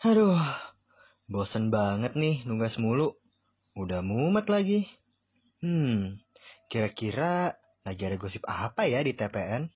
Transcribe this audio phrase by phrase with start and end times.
[0.00, 0.40] Aduh,
[1.28, 3.20] bosen banget nih nugas mulu.
[3.76, 4.88] Udah mumet lagi.
[5.60, 6.16] Hmm,
[6.72, 7.52] kira-kira
[7.84, 9.68] lagi ada gosip apa ya di TPN?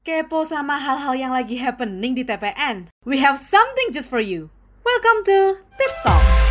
[0.00, 2.88] Kepo sama hal-hal yang lagi happening di TPN?
[3.04, 4.48] We have something just for you.
[4.88, 6.41] Welcome to Tip Talk.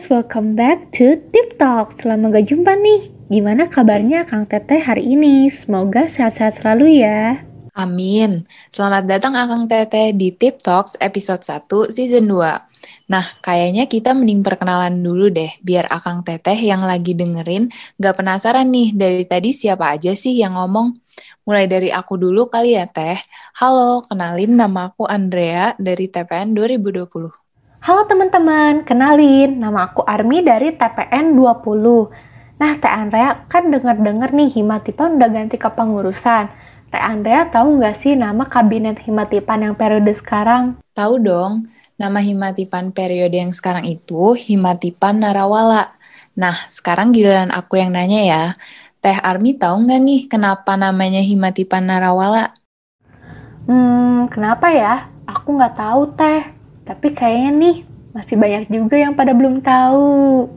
[0.00, 1.92] Guys, welcome back to Tip Talk.
[2.00, 3.12] Selama gak jumpa nih.
[3.28, 5.52] Gimana kabarnya Kang Teteh hari ini?
[5.52, 7.44] Semoga sehat-sehat selalu ya.
[7.76, 8.48] Amin.
[8.72, 13.12] Selamat datang Akang Teteh di Tip Talks episode 1 season 2.
[13.12, 17.68] Nah, kayaknya kita mending perkenalan dulu deh, biar Akang Teteh yang lagi dengerin
[18.00, 20.96] gak penasaran nih dari tadi siapa aja sih yang ngomong.
[21.44, 23.20] Mulai dari aku dulu kali ya Teh.
[23.52, 27.49] Halo, kenalin nama aku Andrea dari TPN 2020.
[27.80, 32.12] Halo teman-teman, kenalin nama aku Armi dari TPN 20.
[32.60, 36.44] Nah, Teh Andrea kan denger-denger nih Himatipan udah ganti kepengurusan.
[36.92, 40.76] Teh Andrea tahu nggak sih nama kabinet Himatipan yang periode sekarang?
[40.92, 45.96] Tahu dong, nama Himatipan periode yang sekarang itu Himatipan Narawala.
[46.36, 48.44] Nah, sekarang giliran aku yang nanya ya.
[49.00, 52.52] Teh Armi tahu nggak nih kenapa namanya Himatipan Narawala?
[53.64, 55.08] Hmm, kenapa ya?
[55.24, 56.59] Aku nggak tahu, Teh.
[56.90, 57.76] Tapi kayaknya nih,
[58.10, 60.50] masih banyak juga yang pada belum tahu.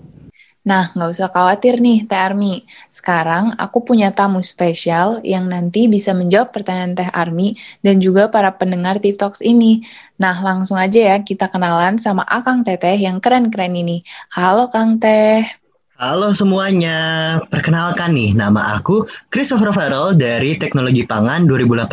[0.66, 2.66] Nah, nggak usah khawatir nih, Teh Armi.
[2.90, 7.54] Sekarang aku punya tamu spesial yang nanti bisa menjawab pertanyaan Teh Armi
[7.86, 9.86] dan juga para pendengar Tip Talks ini.
[10.18, 14.02] Nah, langsung aja ya kita kenalan sama Akang Teteh yang keren-keren ini.
[14.34, 15.63] Halo Kang Teh.
[15.94, 21.86] Halo semuanya, perkenalkan nih nama aku Christopher Farrell dari Teknologi Pangan 2018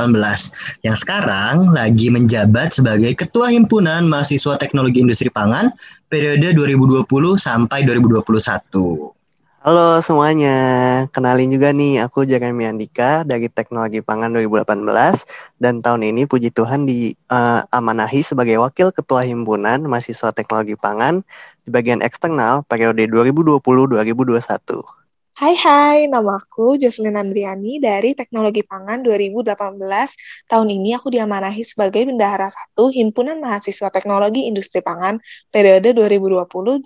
[0.88, 5.68] yang sekarang lagi menjabat sebagai Ketua Himpunan Mahasiswa Teknologi Industri Pangan
[6.08, 7.04] periode 2020
[7.36, 9.19] sampai 2021.
[9.60, 10.56] Halo semuanya,
[11.12, 14.88] kenalin juga nih aku Jeremy Andika dari Teknologi Pangan 2018
[15.60, 21.20] dan tahun ini puji Tuhan diamanahi uh, sebagai Wakil Ketua Himpunan Mahasiswa Teknologi Pangan
[21.60, 24.99] di bagian eksternal periode 2020-2021.
[25.40, 29.56] Hai hai, nama aku Jocelyn Andriani dari Teknologi Pangan 2018.
[30.44, 35.16] Tahun ini aku diamanahi sebagai Bendahara 1 Himpunan Mahasiswa Teknologi Industri Pangan
[35.48, 36.84] periode 2020-2021.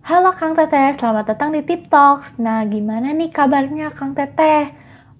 [0.00, 2.40] Halo Kang Teteh, selamat datang di Tip Talks.
[2.40, 4.72] Nah, gimana nih kabarnya Kang Teteh?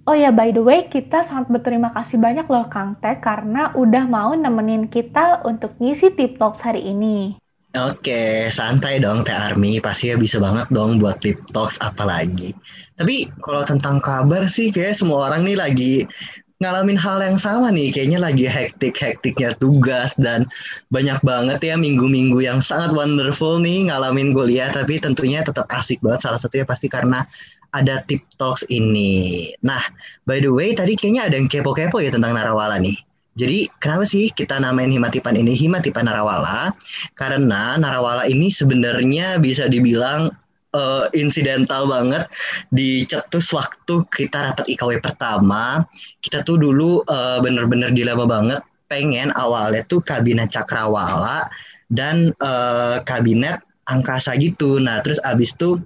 [0.09, 4.09] Oh ya, by the way, kita sangat berterima kasih banyak loh Kang Teh karena udah
[4.09, 7.37] mau nemenin kita untuk ngisi Tip Talks hari ini.
[7.79, 12.51] Oke, santai dong Teh Army, pasti ya bisa banget dong buat tip talks apalagi.
[12.99, 15.95] Tapi kalau tentang kabar sih kayak semua orang nih lagi
[16.59, 20.43] ngalamin hal yang sama nih, kayaknya lagi hektik-hektiknya tugas dan
[20.91, 26.27] banyak banget ya minggu-minggu yang sangat wonderful nih ngalamin kuliah, tapi tentunya tetap asik banget
[26.27, 27.23] salah satunya pasti karena
[27.71, 29.55] ada tip talks ini.
[29.63, 29.81] Nah,
[30.27, 33.08] by the way tadi kayaknya ada yang kepo-kepo ya tentang Narawala nih.
[33.39, 36.75] Jadi kenapa sih kita namain Himatipan ini Himatipan Narawala?
[37.15, 40.35] Karena Narawala ini sebenarnya bisa dibilang
[40.75, 42.27] uh, insidental banget
[42.75, 45.87] di cetus waktu kita rapat IKW pertama.
[46.19, 48.61] Kita tuh dulu uh, bener-bener dilema banget
[48.91, 51.47] pengen awalnya tuh kabinet Cakrawala
[51.95, 54.83] dan uh, kabinet angkasa gitu.
[54.83, 55.79] Nah terus abis tuh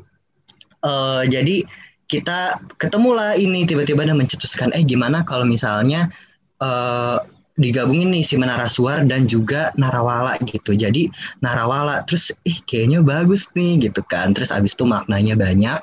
[0.86, 1.66] uh, jadi
[2.10, 6.12] kita ketemulah ini tiba-tiba dan mencetuskan eh gimana kalau misalnya
[6.60, 7.24] uh,
[7.60, 10.72] digabungin nih si Menarasuar dan juga Narawala gitu.
[10.72, 11.12] Jadi
[11.44, 14.32] Narawala terus ih kayaknya bagus nih gitu kan.
[14.32, 15.80] Terus abis itu maknanya banyak,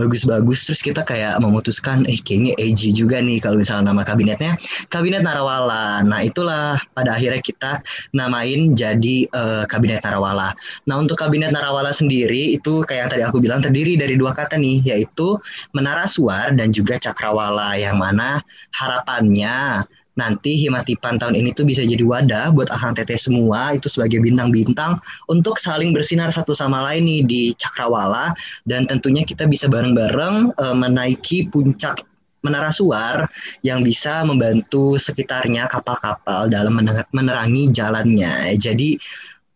[0.00, 0.64] bagus-bagus.
[0.64, 4.56] Terus kita kayak memutuskan eh kayaknya AG juga nih kalau misalnya nama kabinetnya
[4.88, 6.00] Kabinet Narawala.
[6.08, 7.84] Nah itulah pada akhirnya kita
[8.16, 10.56] namain jadi uh, Kabinet Narawala.
[10.88, 14.56] Nah untuk Kabinet Narawala sendiri itu kayak yang tadi aku bilang terdiri dari dua kata
[14.56, 15.36] nih yaitu
[15.76, 18.40] Menarasuar dan juga Cakrawala yang mana
[18.72, 19.84] harapannya
[20.20, 25.00] nanti Himatipan tahun ini tuh bisa jadi wadah buat Teteh semua itu sebagai bintang-bintang
[25.32, 28.36] untuk saling bersinar satu sama lain nih di Cakrawala
[28.68, 32.04] dan tentunya kita bisa bareng-bareng uh, menaiki puncak
[32.40, 33.28] menara suar
[33.60, 36.76] yang bisa membantu sekitarnya kapal-kapal dalam
[37.12, 38.56] menerangi jalannya.
[38.56, 38.96] Jadi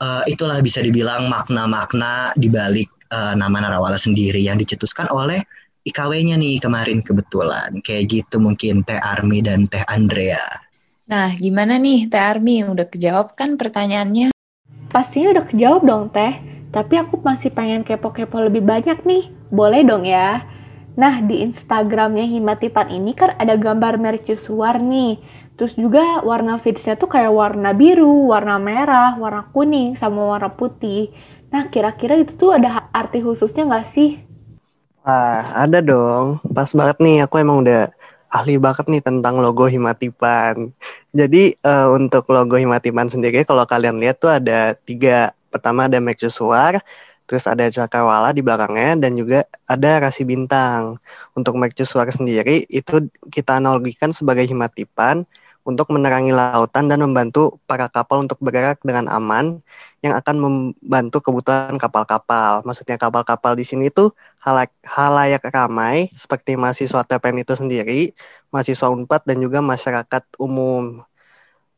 [0.05, 5.41] uh, itulah bisa dibilang makna-makna di balik uh, nama Narawala sendiri yang dicetuskan oleh
[5.85, 7.81] IKW-nya nih kemarin kebetulan.
[7.85, 10.64] Kayak gitu mungkin Teh Armi dan Teh Andrea.
[11.05, 12.65] Nah, gimana nih Teh Armi?
[12.65, 14.33] Udah kejawab kan pertanyaannya?
[14.89, 16.41] Pastinya udah kejawab dong Teh.
[16.73, 19.29] Tapi aku masih pengen kepo-kepo lebih banyak nih.
[19.53, 20.49] Boleh dong ya?
[20.97, 25.21] Nah, di Instagramnya Himatipan ini kan ada gambar mercusuar nih.
[25.61, 31.13] Terus juga warna feedsnya tuh kayak warna biru, warna merah, warna kuning, sama warna putih.
[31.53, 34.25] Nah, kira-kira itu tuh ada arti khususnya nggak sih?
[35.05, 36.41] Wah, ada dong.
[36.49, 37.93] Pas banget nih, aku emang udah
[38.35, 40.75] ahli banget nih tentang logo Himatipan.
[41.15, 45.31] Jadi uh, untuk logo Himatipan sendiri, kalau kalian lihat tuh ada tiga.
[45.55, 46.83] Pertama ada mercusuar,
[47.31, 50.99] terus ada cakrawala di belakangnya, dan juga ada rasi bintang.
[51.39, 55.23] Untuk mercusuar sendiri, itu kita analogikan sebagai Himatipan,
[55.65, 59.65] untuk menerangi lautan dan membantu para kapal untuk bergerak dengan aman
[60.05, 62.61] yang akan membantu kebutuhan kapal-kapal.
[62.69, 64.13] Maksudnya kapal-kapal di sini tuh
[64.85, 68.01] halayak ramai seperti mahasiswa TPN itu sendiri,
[68.53, 71.01] mahasiswa UNPAD dan juga masyarakat umum.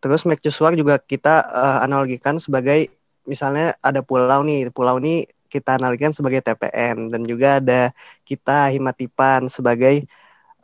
[0.03, 2.91] Terus mercusuar juga kita uh, analogikan sebagai
[3.23, 7.95] misalnya ada pulau nih, pulau ini kita analogikan sebagai TPN dan juga ada
[8.27, 10.11] kita Himatipan sebagai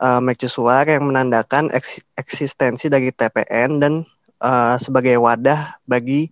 [0.03, 4.03] uh, mercusuar yang menandakan eks eksistensi dari TPN dan
[4.43, 6.27] uh, sebagai wadah bagi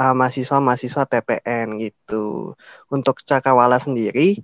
[0.00, 2.56] uh, mahasiswa-mahasiswa TPN gitu.
[2.88, 4.40] Untuk cakrawala sendiri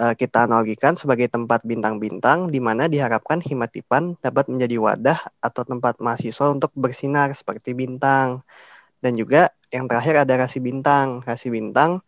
[0.00, 6.00] uh, kita analogikan sebagai tempat bintang-bintang di mana diharapkan Himatipan dapat menjadi wadah atau tempat
[6.00, 8.40] mahasiswa untuk bersinar seperti bintang.
[9.00, 11.24] Dan juga yang terakhir ada rasi bintang.
[11.24, 12.00] Rasi bintang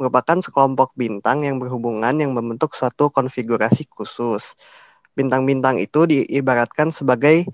[0.00, 4.56] merupakan sekelompok bintang yang berhubungan yang membentuk suatu konfigurasi khusus
[5.20, 7.44] bintang-bintang itu diibaratkan sebagai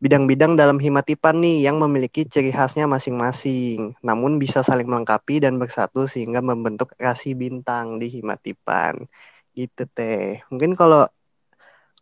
[0.00, 6.08] bidang-bidang dalam himatipan nih yang memiliki ciri khasnya masing-masing, namun bisa saling melengkapi dan bersatu
[6.08, 9.04] sehingga membentuk rasi bintang di himatipan.
[9.52, 10.40] Gitu teh.
[10.48, 11.04] Mungkin kalau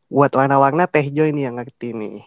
[0.07, 2.23] buat warna-warna teh Jo ini yang ngerti nih.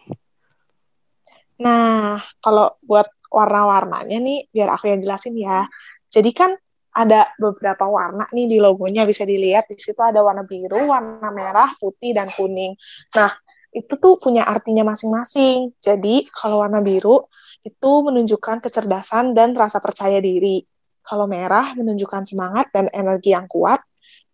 [1.64, 5.72] Nah, kalau buat warna-warnanya nih, biar aku yang jelasin ya.
[6.12, 6.52] Jadi kan
[6.92, 11.72] ada beberapa warna nih di logonya bisa dilihat di situ ada warna biru, warna merah,
[11.80, 12.76] putih dan kuning.
[13.16, 13.32] Nah,
[13.72, 15.72] itu tuh punya artinya masing-masing.
[15.80, 17.32] Jadi, kalau warna biru
[17.64, 20.68] itu menunjukkan kecerdasan dan rasa percaya diri.
[21.02, 23.80] Kalau merah menunjukkan semangat dan energi yang kuat,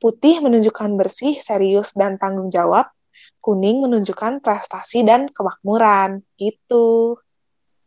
[0.01, 2.89] putih menunjukkan bersih, serius dan tanggung jawab,
[3.39, 6.25] kuning menunjukkan prestasi dan kemakmuran.
[6.35, 7.21] Gitu.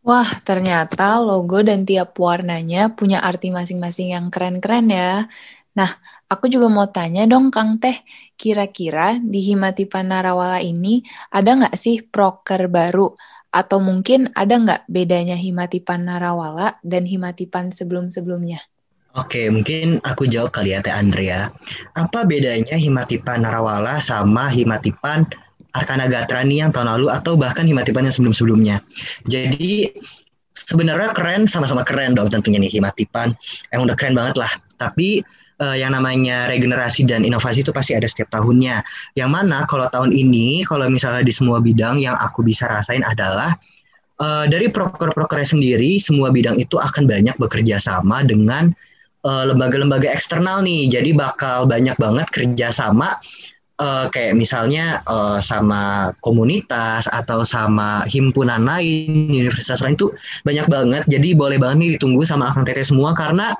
[0.00, 5.28] Wah, ternyata logo dan tiap warnanya punya arti masing-masing yang keren-keren ya.
[5.76, 5.90] Nah,
[6.24, 8.00] aku juga mau tanya dong Kang Teh,
[8.34, 13.12] kira-kira di Himatipan Narawala ini ada nggak sih proker baru?
[13.52, 18.64] Atau mungkin ada nggak bedanya Himatipan Narawala dan Himatipan sebelum-sebelumnya?
[19.18, 21.50] Oke, mungkin aku jawab kali ya Teh Andrea.
[21.98, 25.28] Apa bedanya Himatipan Narawala sama Himatipan
[25.74, 28.76] Arkana Gatrani yang tahun lalu atau bahkan Himatipan yang sebelum-sebelumnya.
[29.26, 29.90] Jadi
[30.54, 33.34] sebenarnya keren sama-sama keren dong tentunya nih Himatipan.
[33.70, 34.52] Yang udah keren banget lah.
[34.76, 35.22] Tapi
[35.60, 38.82] uh, yang namanya regenerasi dan inovasi itu pasti ada setiap tahunnya.
[39.14, 43.54] Yang mana kalau tahun ini kalau misalnya di semua bidang yang aku bisa rasain adalah
[44.18, 48.72] uh, dari proker-prokernya sendiri semua bidang itu akan banyak bekerja sama dengan
[49.20, 50.88] eh, lembaga-lembaga uh, eksternal nih.
[50.88, 53.20] Jadi bakal banyak banget kerja sama
[53.80, 60.12] uh, kayak misalnya uh, sama komunitas atau sama himpunan lain, universitas lain tuh
[60.44, 61.02] banyak banget.
[61.08, 63.56] Jadi boleh banget nih ditunggu sama Akang Tete semua karena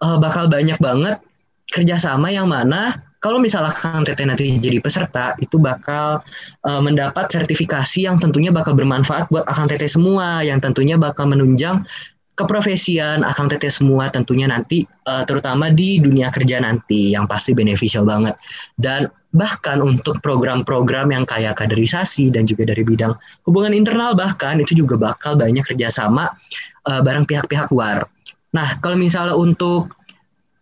[0.00, 1.20] uh, bakal banyak banget
[1.68, 6.22] kerjasama yang mana kalau misalnya Kang Tete nanti jadi peserta itu bakal
[6.64, 11.84] uh, mendapat sertifikasi yang tentunya bakal bermanfaat buat Akang Tete semua yang tentunya bakal menunjang
[12.38, 18.06] keprofesian Akang Tete semua tentunya nanti uh, terutama di dunia kerja nanti yang pasti beneficial
[18.06, 18.38] banget
[18.78, 23.12] dan bahkan untuk program-program yang kayak kaderisasi dan juga dari bidang
[23.44, 26.32] hubungan internal bahkan itu juga bakal banyak kerjasama
[26.86, 28.08] uh, bareng pihak-pihak luar.
[28.54, 29.92] Nah kalau misalnya untuk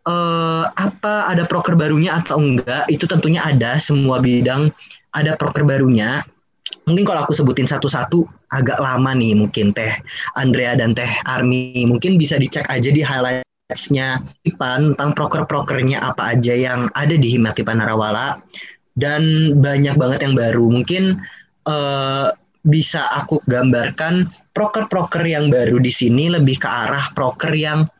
[0.09, 4.73] uh, apa ada proker barunya atau enggak itu tentunya ada semua bidang
[5.15, 6.27] ada proker barunya.
[6.87, 9.91] Mungkin kalau aku sebutin satu-satu agak lama nih mungkin teh
[10.39, 13.47] Andrea dan teh Army mungkin bisa dicek aja di highlight
[13.91, 18.39] nya Ipan tentang proker-prokernya apa aja yang ada di Himatipan Narawala
[18.95, 20.71] dan banyak banget yang baru.
[20.71, 21.19] Mungkin
[21.67, 22.31] uh,
[22.67, 27.91] bisa aku gambarkan proker-proker yang baru di sini lebih ke arah proker yang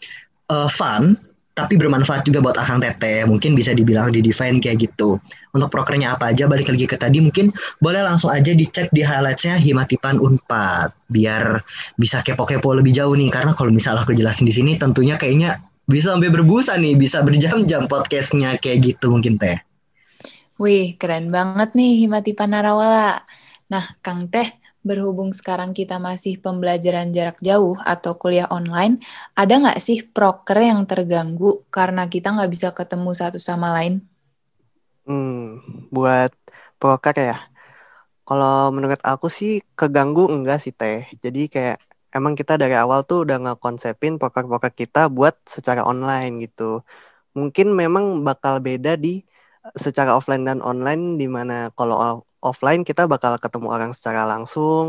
[0.51, 1.19] uh, fun
[1.57, 3.25] tapi bermanfaat juga buat akang teteh.
[3.25, 5.17] Mungkin bisa dibilang di define kayak gitu.
[5.57, 7.49] Untuk prokernya apa aja, balik lagi ke tadi, mungkin
[7.81, 10.93] boleh langsung aja dicek di highlightsnya Himatipan Unpad.
[11.09, 11.65] Biar
[11.97, 13.33] bisa kepo-kepo lebih jauh nih.
[13.33, 16.93] Karena kalau misalnya aku jelasin di sini, tentunya kayaknya bisa sampai berbusa nih.
[17.01, 19.57] Bisa berjam-jam podcastnya kayak gitu mungkin teh.
[20.61, 23.25] Wih, keren banget nih Himatipan Narawala.
[23.73, 28.95] Nah, Kang Teh, berhubung sekarang kita masih pembelajaran jarak jauh atau kuliah online,
[29.41, 33.95] ada nggak sih proker yang terganggu karena kita nggak bisa ketemu satu sama lain?
[35.07, 35.63] Hmm,
[35.95, 36.31] buat
[36.81, 37.35] proker ya.
[38.29, 40.99] Kalau menurut aku sih keganggu enggak sih teh.
[41.25, 41.77] Jadi kayak
[42.17, 46.63] emang kita dari awal tuh udah ngekonsepin proker-proker kita buat secara online gitu.
[47.39, 49.09] mungkin memang bakal beda di
[49.85, 51.97] secara offline dan online di mana kalau
[52.49, 54.85] offline kita bakal ketemu orang secara langsung,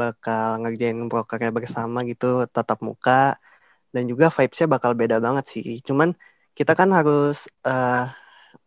[0.00, 3.38] bakal ngerjain brokernya bersama gitu tatap muka
[3.94, 5.68] dan juga vibes-nya bakal beda banget sih.
[5.86, 6.14] Cuman
[6.58, 8.10] kita kan harus uh,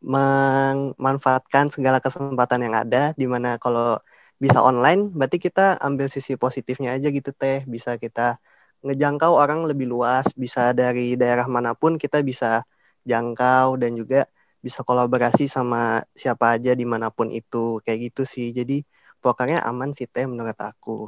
[0.03, 3.98] memanfaatkan segala kesempatan yang ada di mana kalau
[4.38, 8.38] bisa online berarti kita ambil sisi positifnya aja gitu teh bisa kita
[8.86, 12.62] ngejangkau orang lebih luas bisa dari daerah mana pun kita bisa
[13.10, 14.29] jangkau dan juga
[14.67, 18.51] bisa kolaborasi sama siapa aja di mana pun itu kayak gitu sih.
[18.51, 18.83] Jadi
[19.24, 21.07] pokoknya aman sih teh menurut aku.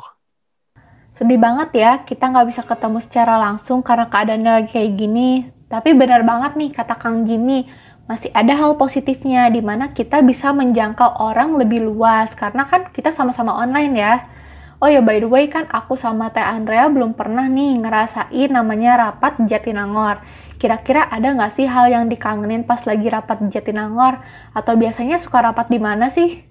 [1.11, 5.29] Sedih banget ya kita nggak bisa ketemu secara langsung karena keadaannya lagi kayak gini.
[5.67, 7.67] Tapi benar banget nih kata Kang Jimmy
[8.07, 12.31] masih ada hal positifnya di mana kita bisa menjangkau orang lebih luas.
[12.31, 14.13] Karena kan kita sama-sama online ya.
[14.79, 19.11] Oh ya by the way kan aku sama Teh Andrea belum pernah nih ngerasain namanya
[19.11, 20.23] rapat di Jatinangor.
[20.55, 24.23] Kira-kira ada nggak sih hal yang dikangenin pas lagi rapat di Jatinangor?
[24.55, 26.47] Atau biasanya suka rapat di mana sih?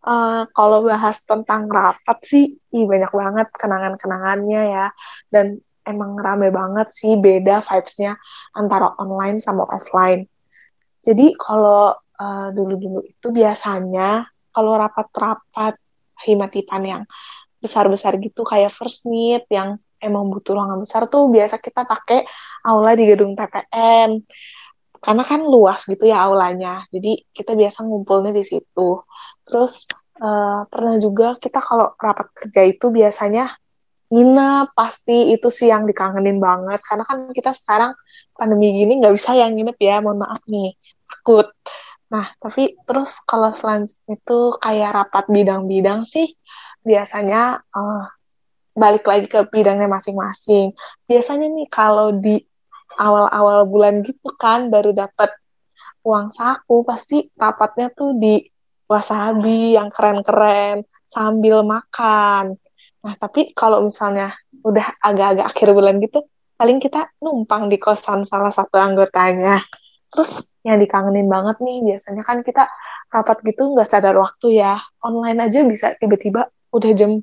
[0.00, 4.86] Uh, kalau bahas tentang rapat sih, ih banyak banget kenangan-kenangannya ya.
[5.28, 8.16] Dan emang rame banget sih beda vibes-nya
[8.56, 10.24] antara online sama offline.
[11.04, 14.24] Jadi kalau uh, dulu-dulu itu biasanya
[14.56, 15.76] kalau rapat-rapat
[16.24, 17.02] himatipan yang
[17.62, 22.26] besar-besar gitu kayak first meet yang emang butuh ruangan besar tuh biasa kita pakai
[22.66, 24.18] aula di gedung TPN
[25.02, 29.02] karena kan luas gitu ya aulanya jadi kita biasa ngumpulnya di situ.
[29.42, 29.90] Terus
[30.22, 33.50] uh, pernah juga kita kalau rapat kerja itu biasanya
[34.14, 36.78] nginep pasti itu sih yang dikangenin banget.
[36.86, 37.98] Karena kan kita sekarang
[38.38, 40.78] pandemi gini nggak bisa yang nginep ya mohon maaf nih
[41.10, 41.50] takut.
[42.12, 46.30] Nah, tapi terus kalau selanjutnya itu kayak rapat bidang-bidang sih
[46.82, 48.04] biasanya uh,
[48.72, 50.72] balik lagi ke bidangnya masing-masing.
[51.06, 52.40] Biasanya nih kalau di
[52.96, 55.32] awal-awal bulan gitu kan baru dapat
[56.02, 58.42] uang saku pasti rapatnya tuh di
[58.90, 62.58] wasabi yang keren-keren sambil makan.
[63.02, 68.52] Nah, tapi kalau misalnya udah agak-agak akhir bulan gitu, paling kita numpang di kosan salah
[68.52, 69.64] satu anggotanya.
[70.12, 72.68] Terus yang dikangenin banget nih, biasanya kan kita
[73.08, 74.78] rapat gitu nggak sadar waktu ya.
[75.02, 77.20] Online aja bisa tiba-tiba udah jam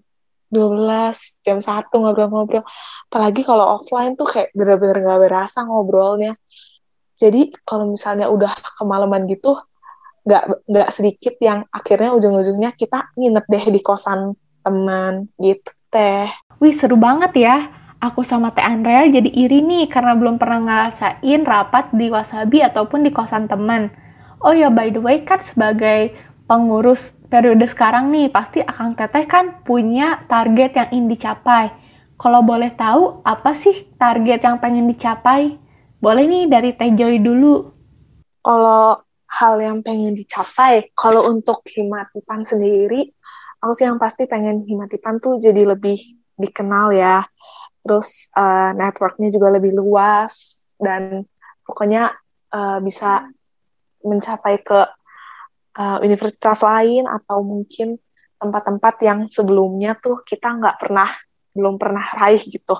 [0.49, 2.65] 12, jam 1 ngobrol-ngobrol.
[3.09, 6.33] Apalagi kalau offline tuh kayak bener-bener nggak berasa ngobrolnya.
[7.19, 9.59] Jadi kalau misalnya udah kemalaman gitu,
[10.25, 16.29] nggak nggak sedikit yang akhirnya ujung-ujungnya kita nginep deh di kosan teman gitu teh.
[16.61, 17.55] Wih seru banget ya
[17.99, 23.03] aku sama Teh Andrea jadi iri nih karena belum pernah ngerasain rapat di Wasabi ataupun
[23.03, 23.91] di kosan teman.
[24.39, 26.15] Oh ya by the way kan sebagai
[26.49, 31.69] pengurus periode sekarang nih pasti Akang Teteh kan punya target yang ingin dicapai.
[32.17, 35.61] Kalau boleh tahu apa sih target yang pengen dicapai?
[36.01, 37.69] Boleh nih dari Teh Joy dulu.
[38.41, 43.13] Kalau hal yang pengen dicapai, kalau untuk Himatipan sendiri,
[43.61, 46.01] aku sih yang pasti pengen Himatipan tuh jadi lebih
[46.39, 47.27] dikenal ya
[47.83, 51.23] terus uh, networknya juga lebih luas dan
[51.63, 52.11] pokoknya
[52.51, 53.27] uh, bisa
[54.03, 54.79] mencapai ke
[55.79, 57.95] uh, universitas lain atau mungkin
[58.39, 61.09] tempat-tempat yang sebelumnya tuh kita nggak pernah
[61.55, 62.75] belum pernah raih gitu.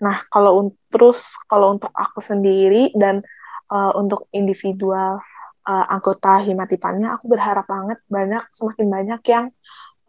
[0.00, 3.20] Nah kalau terus kalau untuk aku sendiri dan
[3.68, 5.20] uh, untuk individual
[5.64, 9.44] uh, anggota himatipannya, aku berharap banget banyak semakin banyak yang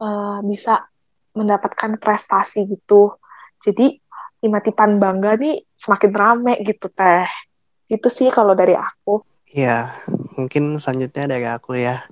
[0.03, 0.87] uh, bisa
[1.35, 3.15] mendapatkan prestasi gitu.
[3.59, 3.99] Jadi
[4.43, 7.25] Imatipan Bangga nih semakin rame gitu teh.
[7.89, 9.25] Itu sih kalau dari aku.
[9.49, 9.89] Iya,
[10.35, 12.03] mungkin selanjutnya dari aku ya.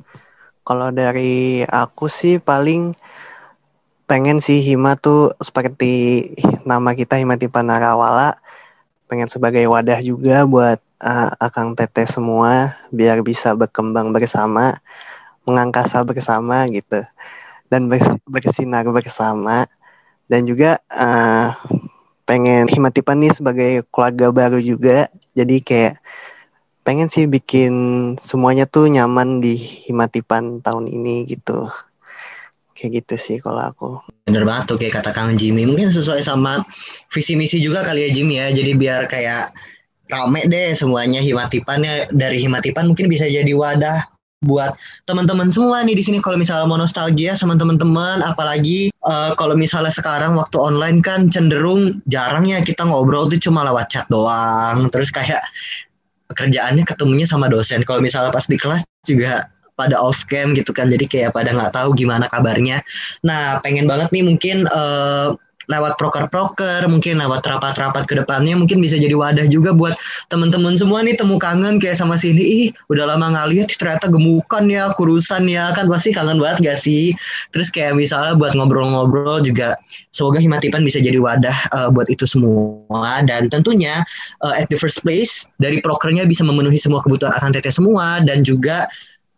[0.63, 2.95] Kalau dari aku sih paling
[4.07, 6.27] pengen sih Hima tuh seperti
[6.63, 8.39] nama kita Himatipan Narawala
[9.11, 14.79] pengen sebagai wadah juga buat uh, akang teteh semua biar bisa berkembang bersama,
[15.43, 17.03] mengangkasa bersama gitu.
[17.67, 17.91] Dan
[18.25, 19.67] bersinar bersama.
[20.31, 21.53] Dan juga uh,
[22.23, 25.11] pengen Himatipan nih sebagai keluarga baru juga.
[25.35, 25.99] Jadi kayak
[26.83, 27.73] pengen sih bikin
[28.19, 29.55] semuanya tuh nyaman di
[29.87, 31.71] Himatipan tahun ini gitu.
[32.75, 33.89] Kayak gitu sih kalau aku.
[34.27, 35.63] Bener banget tuh kayak kata Kang Jimmy.
[35.63, 36.67] Mungkin sesuai sama
[37.09, 38.51] visi misi juga kali ya Jimmy ya.
[38.51, 39.55] Jadi biar kayak
[40.11, 44.03] rame deh semuanya Himatipannya dari Himatipan mungkin bisa jadi wadah
[44.43, 44.75] buat
[45.07, 46.19] teman-teman semua nih di sini.
[46.19, 52.03] Kalau misalnya mau nostalgia sama teman-teman apalagi uh, kalau misalnya sekarang waktu online kan cenderung
[52.11, 54.91] jarang ya kita ngobrol tuh cuma lewat chat doang.
[54.91, 55.39] Terus kayak
[56.33, 57.81] kerjaannya ketemunya sama dosen.
[57.85, 61.73] Kalau misalnya pas di kelas juga pada off cam gitu kan jadi kayak pada nggak
[61.73, 62.85] tahu gimana kabarnya.
[63.25, 65.33] Nah pengen banget nih mungkin uh,
[65.71, 69.95] lewat proker-proker, mungkin lewat rapat-rapat ke depannya mungkin bisa jadi wadah juga buat
[70.27, 72.43] teman-teman semua nih temu kangen kayak sama sini.
[72.43, 76.79] Ih, udah lama nggak lihat ternyata gemukan ya, kurusan ya, kan pasti kangen banget gak
[76.79, 77.15] sih?
[77.55, 79.75] Terus kayak misalnya buat ngobrol-ngobrol juga
[80.13, 84.05] semoga Himatipan bisa jadi wadah uh, buat itu semua dan tentunya
[84.45, 88.45] uh, at the first place dari prokernya bisa memenuhi semua kebutuhan akan teteh semua dan
[88.45, 88.85] juga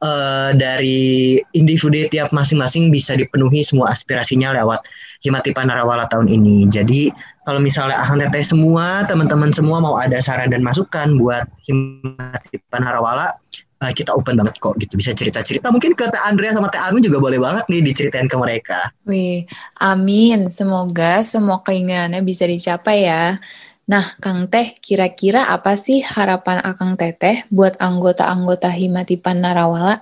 [0.02, 4.84] uh, dari individu tiap masing-masing bisa dipenuhi semua aspirasinya lewat
[5.24, 6.68] Himatipa Narawala tahun ini.
[6.68, 7.14] Jadi
[7.46, 13.38] kalau misalnya akan teteh semua, teman-teman semua mau ada saran dan masukan buat Himatipa Narawala,
[13.86, 14.98] uh, kita open banget kok gitu.
[14.98, 18.38] Bisa cerita-cerita mungkin ke Teh Andrea sama Teh Armin juga boleh banget nih diceritain ke
[18.38, 18.90] mereka.
[19.06, 19.46] Wih,
[19.82, 20.50] amin.
[20.50, 23.38] Semoga semua keinginannya bisa dicapai ya.
[23.86, 30.02] Nah, Kang Teh, kira-kira apa sih harapan Akang Teteh buat anggota-anggota Himatipan Narawala?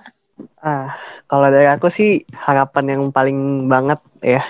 [0.64, 0.96] Ah,
[1.28, 4.40] kalau dari aku sih harapan yang paling banget ya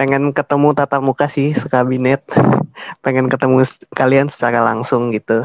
[0.00, 2.24] pengen ketemu tatap muka sih sekabinet,
[3.04, 5.44] pengen ketemu kalian secara langsung gitu.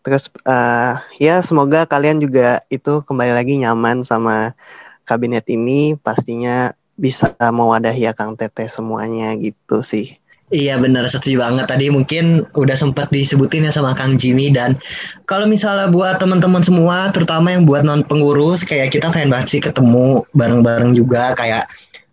[0.00, 4.56] Terus uh, ya semoga kalian juga itu kembali lagi nyaman sama
[5.04, 10.16] kabinet ini, pastinya bisa mewadahi Akang Teteh semuanya gitu sih.
[10.48, 11.68] Iya benar setuju banget.
[11.68, 14.80] Tadi mungkin udah sempat disebutin ya sama Kang Jimmy dan
[15.28, 19.60] kalau misalnya buat teman-teman semua terutama yang buat non pengurus kayak kita pengen banget sih
[19.60, 21.68] ketemu bareng-bareng juga kayak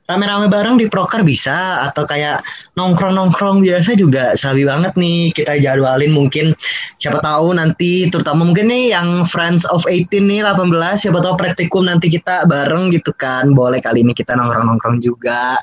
[0.06, 2.46] rame-rame bareng di proker bisa atau kayak
[2.78, 5.32] nongkrong-nongkrong biasa juga sabi banget nih.
[5.32, 6.52] Kita jadwalin mungkin
[7.00, 11.88] siapa tahu nanti terutama mungkin nih yang Friends of 18 nih 18 siapa tahu praktikum
[11.88, 13.56] nanti kita bareng gitu kan.
[13.56, 15.56] Boleh kali ini kita nongkrong-nongkrong juga.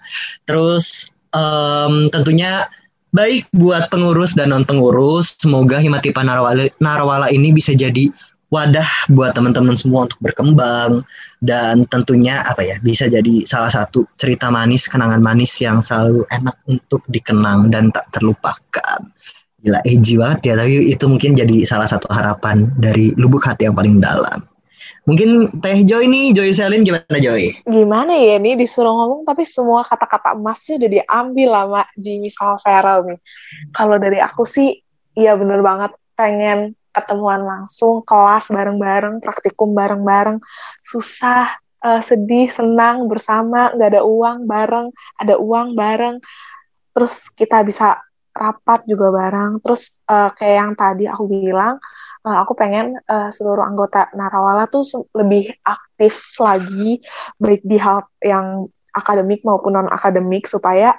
[0.49, 2.69] Terus um, tentunya
[3.13, 5.37] baik buat pengurus dan non pengurus.
[5.37, 8.09] Semoga Himatipa Narawala, Narawala ini bisa jadi
[8.53, 11.01] wadah buat teman-teman semua untuk berkembang
[11.41, 16.53] dan tentunya apa ya bisa jadi salah satu cerita manis kenangan manis yang selalu enak
[16.69, 19.01] untuk dikenang dan tak terlupakan.
[19.65, 23.79] Gila edgy banget ya tapi itu mungkin jadi salah satu harapan dari lubuk hati yang
[23.79, 24.45] paling dalam.
[25.03, 27.59] Mungkin Teh Joy nih, Joy Selin gimana Joy?
[27.67, 33.21] Gimana ya nih disuruh ngomong tapi semua kata-kata emasnya udah diambil sama Jimmy Feral nih.
[33.75, 34.79] Kalau dari aku sih,
[35.19, 40.39] ya bener banget pengen ketemuan langsung, kelas bareng-bareng, praktikum bareng-bareng,
[40.85, 41.49] susah,
[41.83, 46.21] uh, sedih, senang bersama, nggak ada uang bareng, ada uang bareng,
[46.93, 47.97] terus kita bisa
[48.33, 51.81] rapat juga bareng, terus uh, kayak yang tadi aku bilang,
[52.27, 57.03] uh, aku pengen uh, seluruh anggota Narawala tuh lebih aktif lagi
[57.39, 60.95] baik di hal yang akademik maupun non akademik supaya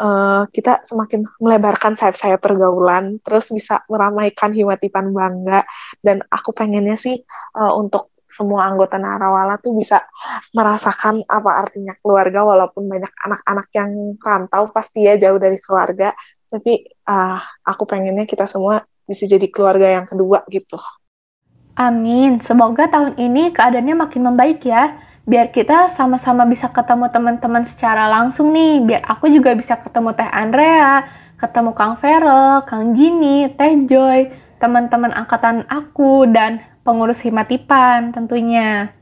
[0.00, 5.64] uh, kita semakin melebarkan sayap-sayap pergaulan terus bisa meramaikan Himatipan bangga.
[6.00, 7.20] Dan aku pengennya sih
[7.56, 10.06] uh, untuk semua anggota Narawala tuh bisa
[10.54, 13.90] merasakan apa artinya keluarga walaupun banyak anak-anak yang
[14.22, 16.14] rantau pasti ya jauh dari keluarga.
[16.50, 20.78] Tapi uh, aku pengennya kita semua bisa jadi keluarga yang kedua gitu.
[21.74, 22.38] Amin.
[22.38, 25.02] Semoga tahun ini keadaannya makin membaik ya.
[25.26, 28.78] Biar kita sama-sama bisa ketemu teman-teman secara langsung nih.
[28.86, 34.30] Biar aku juga bisa ketemu Teh Andrea, ketemu Kang Vero, Kang Jimmy, Teh Joy,
[34.62, 38.94] teman-teman angkatan aku, dan pengurus Himatipan tentunya.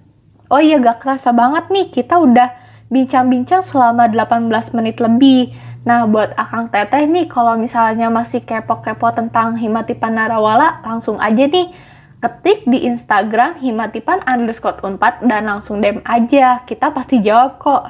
[0.49, 2.49] Oh iya, gak kerasa banget nih kita udah
[2.89, 5.53] bincang-bincang selama 18 menit lebih.
[5.87, 11.71] Nah, buat Akang Teteh nih, kalau misalnya masih kepo-kepo tentang Himatipan Narawala, langsung aja nih
[12.19, 16.67] ketik di Instagram himatipan underscore unpad dan langsung DM aja.
[16.67, 17.83] Kita pasti jawab kok.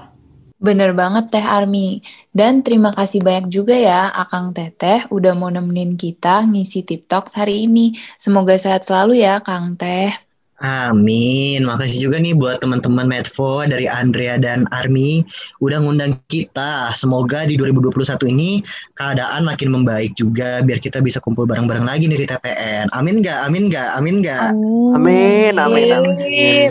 [0.59, 2.03] Bener banget Teh Armi.
[2.35, 7.70] Dan terima kasih banyak juga ya Akang Teteh udah mau nemenin kita ngisi TikTok hari
[7.70, 7.94] ini.
[8.18, 10.28] Semoga sehat selalu ya Kang Teh.
[10.59, 11.62] Amin.
[11.62, 15.23] Makasih juga nih buat teman-teman Medfo dari Andrea dan Army
[15.62, 16.90] udah ngundang kita.
[16.99, 18.59] Semoga di 2021 ini
[18.99, 22.90] keadaan makin membaik juga biar kita bisa kumpul bareng-bareng lagi nih di TPN.
[22.90, 23.38] Amin nggak?
[23.47, 23.88] Amin nggak?
[23.94, 24.51] Amin nggak?
[24.99, 25.55] Amin.
[25.62, 25.94] Amin.
[25.94, 26.71] Amin.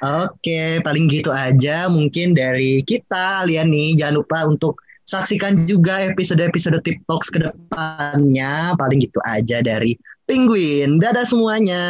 [0.00, 3.98] Oke, paling gitu aja mungkin dari kita kalian nih.
[3.98, 4.78] Jangan lupa untuk
[5.10, 8.78] saksikan juga episode-episode Tip Talks ke depannya.
[8.78, 9.98] Paling gitu aja dari
[10.30, 11.02] Penguin.
[11.02, 11.82] Dadah semuanya.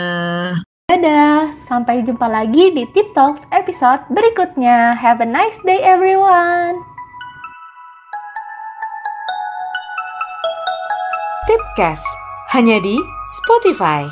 [0.90, 4.98] Dadah, sampai jumpa lagi di Tip Talks episode berikutnya.
[4.98, 6.74] Have a nice day everyone.
[11.46, 12.02] Tipcast
[12.50, 12.98] hanya di
[13.38, 14.02] Spotify.